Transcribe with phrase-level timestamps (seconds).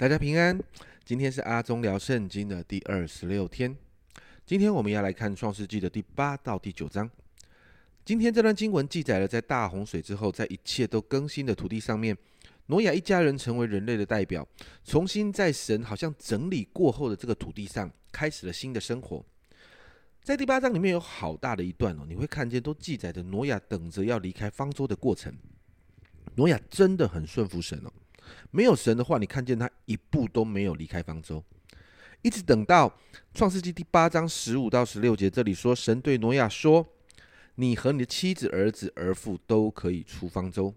[0.00, 0.58] 大家平安，
[1.04, 3.76] 今天是阿忠聊圣经的第二十六天。
[4.46, 7.10] 今天我们要来看创世纪的第八到第九章。
[8.02, 12.16] 今天这段经文记载了，在大洪水之后，在一切都更新的土地上面，
[12.68, 14.48] 挪亚一家人成为人类的代表，
[14.86, 19.22] 重新在神好像整理过后的这个土地上，开始了新的生活。
[20.22, 25.30] 在第八章里面有好大的一段哦，你会看见都记载着挪亚等着要离开方舟的过程。
[26.36, 27.92] 挪亚真的很顺服神哦。
[28.50, 31.42] 没有神的话，你看见他一步都没有离开方舟，
[32.22, 32.92] 一直等到
[33.34, 36.86] 创世纪第八章十五到十六节，这里说神对挪亚说
[37.56, 40.74] ：“你和你的妻子、儿子、儿妇都可以出方舟。”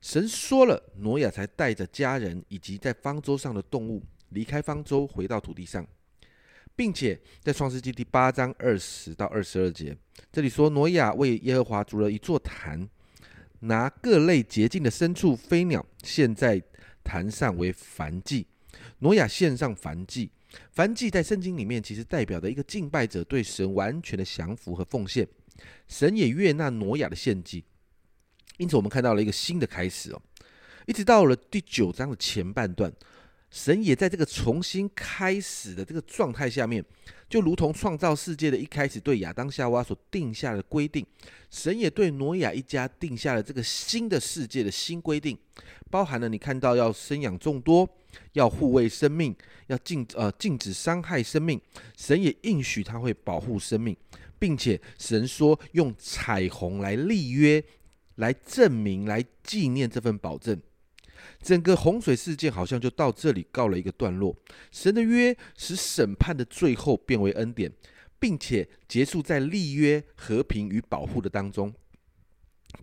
[0.00, 5.86] 神说了，挪亚才带着家人以及在方舟上的动物离开方舟，回到土地上，
[6.76, 9.96] 并且在创世纪第八章二十到二十二节，
[10.30, 12.88] 这里说挪亚为耶和华筑了一座坛。
[13.64, 16.62] 拿各类洁净的牲畜、飞鸟献在
[17.02, 18.46] 坛上为燔祭。
[18.98, 20.30] 挪亚献上燔祭，
[20.74, 25.26] 燔祭在圣经里面其实代表的一个敬拜者对神完全的降服和奉献。
[25.88, 27.64] 神也悦纳挪亚的献祭，
[28.58, 30.22] 因此我们看到了一个新的开始哦。
[30.86, 32.92] 一直到了第九章的前半段。
[33.54, 36.84] 神也在这个重新开始的这个状态下面，
[37.30, 41.06] 就如同创造世界的一开始对亚当夏娃所定下的规定，
[41.52, 45.38] 神也对挪亚一家定下了这个新的世界的新规定，
[45.88, 47.88] 包含了你看到要生养众多，
[48.32, 49.32] 要护卫生命，
[49.68, 51.60] 要禁呃禁止伤害生命。
[51.96, 53.96] 神也应许他会保护生命，
[54.36, 57.62] 并且神说用彩虹来立约，
[58.16, 60.60] 来证明、来纪念这份保证。
[61.42, 64.36] 整个洪水事件好像就到这里告了一个段落。
[64.70, 67.72] 神的约使审判的最后变为恩典，
[68.18, 71.74] 并且结束在立约、和平与保护的当中。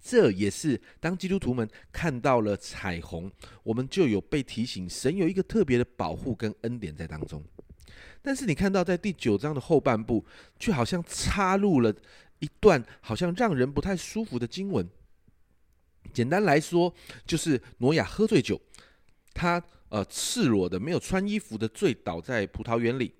[0.00, 3.30] 这也是当基督徒们看到了彩虹，
[3.64, 7.42] 我们就有被提醒，神有一个特别的保护跟恩典在当中。
[8.22, 10.24] 但是你看到在第九章的后半部，
[10.58, 11.92] 却好像插入了
[12.38, 14.88] 一段好像让人不太舒服的经文。
[16.12, 16.92] 简单来说，
[17.26, 18.60] 就是挪亚喝醉酒，
[19.32, 23.14] 他呃赤裸的、没有穿衣服的醉倒在葡萄园里。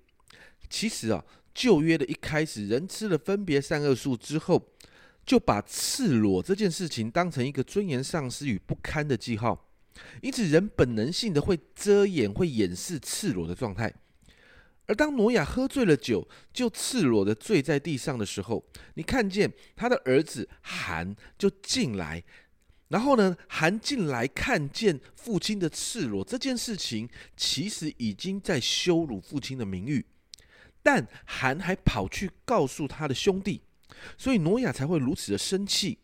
[0.69, 4.73] 其实啊，旧约的一开始，人吃了分别善恶树之后，
[5.25, 9.69] 就把赤裸这件事情当成一个尊严丧失与不堪的记号，
[10.21, 13.93] 因此人本能性的会遮掩、会掩饰赤裸的状态。
[14.87, 18.65] 而当挪亚喝醉了酒，就赤裸的醉在地上的时候，
[18.95, 22.23] 你看见他的儿子韩就进来。
[22.91, 30.05] 然后呢，韩进来看见父亲的赤裸这件事情，其实已经在羞辱父亲的名誉。
[30.83, 33.61] 但韩还跑去告诉他的兄弟，
[34.17, 35.99] 所以挪亚才会如此的生气。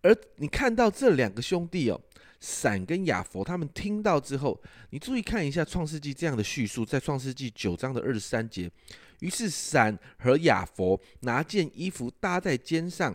[0.00, 2.00] 而你看到这两个兄弟哦，
[2.40, 8.70] 闪跟亚佛，他们听到之后，你注意看一下创世纪这样的叙述，在创世纪九章的二十三节，
[9.18, 13.14] 于是闪和亚佛拿件衣服搭在肩上。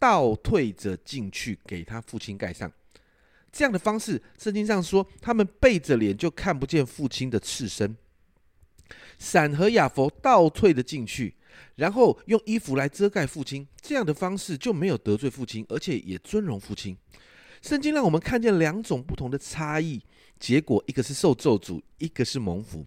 [0.00, 2.72] 倒退着进去，给他父亲盖上。
[3.52, 7.96] 这样的方式，圣经上说，他们背着脸就看不见父亲的赤身。
[9.18, 11.34] 闪和亚佛倒退的进去，
[11.76, 13.66] 然后用衣服来遮盖父亲。
[13.82, 16.96] 这样的方式就没有得罪父亲，而且也尊荣父亲。
[17.60, 20.00] 圣经让我们看见两种不同的差异，
[20.38, 22.86] 结果一个是受咒诅，一个是蒙福。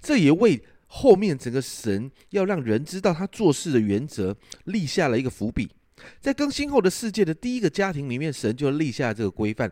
[0.00, 4.34] 这也为后面整个神要让人知道他做事的原则
[4.64, 5.68] 立下了一个伏笔。
[6.20, 9.70] 在更新后的世界的第一个家庭里面，神就立下这个规范：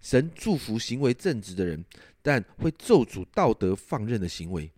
[0.00, 1.84] 神祝福行为正直的人，
[2.22, 4.70] 但会咒诅道德放任的行为。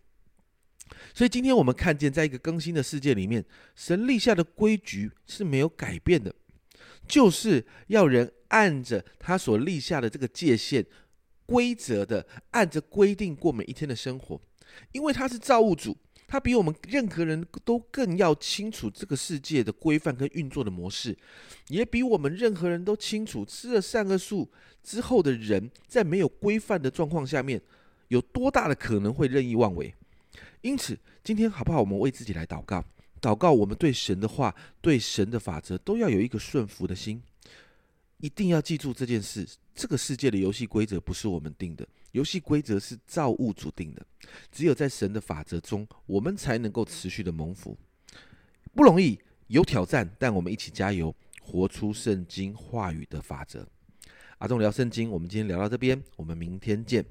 [1.14, 3.44] 所以今天我们看见，在一个更新的世界里面，
[3.76, 6.34] 神立下的规矩是没有改变的，
[7.06, 10.84] 就是要人按着他所立下的这个界限
[11.46, 14.40] 规则的，按着规定过每一天的生活，
[14.92, 15.96] 因为他是造物主。
[16.28, 21.16] 他比我们任何人都更要清楚这个世界的规范跟运作的模式，
[21.68, 24.46] 也比我们任何人都清楚吃了善恶树
[24.82, 27.60] 之后的人，在没有规范的状况下面，
[28.08, 29.92] 有多大的可能会任意妄为。
[30.60, 31.80] 因此，今天好不好？
[31.80, 32.84] 我们为自己来祷告，
[33.22, 37.22] 祷告我们对神的话、对神的法则都要有一个顺服的心。
[38.18, 44.06] 一定要记住这件事：这个世界的游戏规则不是我们定的，游戏规则是造物主定的。
[44.50, 47.76] 只有在神的法则中，我们才能够持续的蒙福。
[48.74, 49.18] 不容易，
[49.48, 53.66] 有挑战，但我们一起加油，活出圣经话语的法则。
[54.38, 57.04] 阿忠聊圣经，我们今天聊到这边，我们明天见。